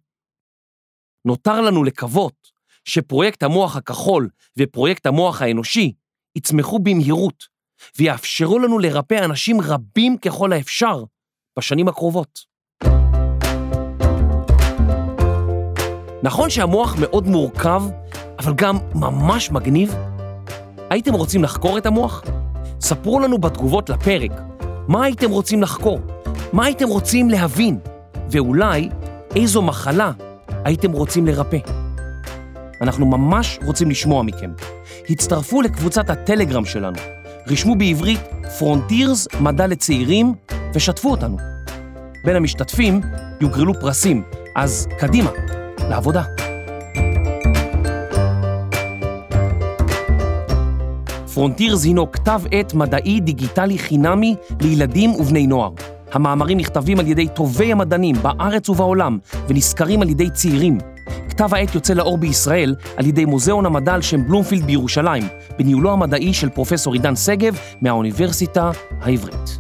נותר 1.24 1.60
לנו 1.60 1.84
לקוות 1.84 2.34
שפרויקט 2.88 3.42
המוח 3.42 3.76
הכחול 3.76 4.28
ופרויקט 4.58 5.06
המוח 5.06 5.42
האנושי 5.42 5.92
יצמחו 6.36 6.78
במהירות 6.78 7.44
ויאפשרו 7.98 8.58
לנו 8.58 8.78
לרפא 8.78 9.24
אנשים 9.24 9.60
רבים 9.60 10.18
ככל 10.18 10.52
האפשר 10.52 11.04
בשנים 11.58 11.88
הקרובות. 11.88 12.40
נכון 16.22 16.50
שהמוח 16.50 16.96
מאוד 17.00 17.26
מורכב, 17.26 17.82
אבל 18.38 18.52
גם 18.54 18.78
ממש 18.94 19.50
מגניב? 19.50 19.94
הייתם 20.90 21.14
רוצים 21.14 21.44
לחקור 21.44 21.78
את 21.78 21.86
המוח? 21.86 22.22
ספרו 22.80 23.20
לנו 23.20 23.38
בתגובות 23.38 23.90
לפרק 23.90 24.32
מה 24.88 25.04
הייתם 25.04 25.30
רוצים 25.30 25.62
לחקור, 25.62 25.98
מה 26.52 26.64
הייתם 26.64 26.88
רוצים 26.88 27.30
להבין, 27.30 27.78
ואולי 28.30 28.88
איזו 29.36 29.62
מחלה 29.62 30.12
הייתם 30.64 30.92
רוצים 30.92 31.26
לרפא. 31.26 31.77
אנחנו 32.80 33.06
ממש 33.06 33.58
רוצים 33.64 33.90
לשמוע 33.90 34.22
מכם. 34.22 34.50
הצטרפו 35.10 35.62
לקבוצת 35.62 36.10
הטלגרם 36.10 36.64
שלנו, 36.64 36.96
רשמו 37.46 37.76
בעברית 37.76 38.20
פרונטירס 38.58 39.28
מדע 39.40 39.66
לצעירים 39.66 40.34
ושתפו 40.74 41.10
אותנו. 41.10 41.36
בין 42.24 42.36
המשתתפים 42.36 43.00
יוגרלו 43.40 43.74
פרסים, 43.80 44.22
אז 44.56 44.88
קדימה, 44.98 45.30
לעבודה. 45.78 46.22
Frontiers 51.34 51.84
הינו 51.84 52.12
כתב 52.12 52.40
עת 52.50 52.74
מדעי 52.74 53.20
דיגיטלי 53.20 53.78
חינמי 53.78 54.34
לילדים 54.60 55.10
ובני 55.10 55.46
נוער. 55.46 55.70
המאמרים 56.12 56.58
נכתבים 56.58 56.98
על 56.98 57.06
ידי 57.06 57.28
טובי 57.28 57.72
המדענים 57.72 58.16
בארץ 58.22 58.68
ובעולם 58.68 59.18
ונסקרים 59.48 60.02
על 60.02 60.10
ידי 60.10 60.30
צעירים. 60.30 60.78
כתב 61.38 61.54
העת 61.54 61.74
יוצא 61.74 61.94
לאור 61.94 62.18
בישראל 62.18 62.74
על 62.96 63.06
ידי 63.06 63.24
מוזיאון 63.24 63.66
המדע 63.66 63.94
על 63.94 64.02
שם 64.02 64.28
בלומפילד 64.28 64.64
בירושלים, 64.64 65.22
בניהולו 65.58 65.92
המדעי 65.92 66.32
של 66.34 66.48
פרופסור 66.48 66.92
עידן 66.92 67.16
שגב 67.16 67.58
מהאוניברסיטה 67.82 68.70
העברית. 69.00 69.58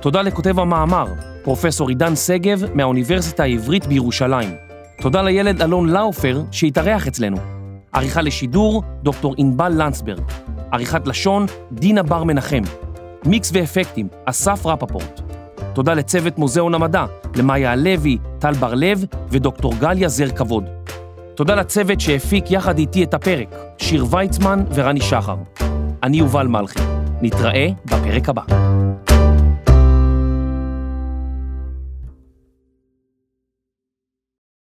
תודה 0.00 0.22
לכותב 0.22 0.58
המאמר, 0.58 1.06
פרופסור 1.42 1.88
עידן 1.88 2.16
שגב 2.16 2.64
מהאוניברסיטה 2.74 3.42
העברית 3.42 3.86
בירושלים. 3.86 4.50
תודה 5.00 5.22
לילד 5.22 5.62
אלון 5.62 5.88
לאופר 5.88 6.42
שהתארח 6.50 7.06
אצלנו. 7.06 7.36
עריכה 7.92 8.22
לשידור, 8.22 8.82
דוקטור 9.02 9.34
ענבל 9.38 9.72
לנצברג. 9.76 10.22
עריכת 10.72 11.06
לשון, 11.06 11.46
דינה 11.72 12.02
בר 12.02 12.24
מנחם. 12.24 12.62
מיקס 13.24 13.50
ואפקטים, 13.54 14.08
אסף 14.24 14.66
רפפורט. 14.66 15.20
תודה 15.74 15.94
לצוות 15.94 16.38
מוזיאון 16.38 16.74
המדע, 16.74 17.04
למאיה 17.36 17.72
הלוי, 17.72 18.18
טל 18.38 18.52
בר-לב 18.54 19.04
ודוקטור 19.28 19.74
גליה 19.80 20.08
זר 20.08 20.28
כבוד. 20.28 20.77
תודה 21.38 21.54
לצוות 21.54 22.00
שהפיק 22.00 22.50
יחד 22.50 22.78
איתי 22.78 23.04
את 23.04 23.14
הפרק, 23.14 23.54
שיר 23.78 24.06
ויצמן 24.10 24.64
ורני 24.74 25.00
שחר. 25.00 25.36
אני 26.02 26.16
יובל 26.16 26.46
מלכי. 26.46 26.80
נתראה 27.22 27.68
בפרק 27.84 28.28
הבא. 28.28 28.67